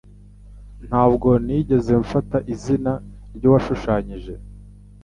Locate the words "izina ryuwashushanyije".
2.53-4.33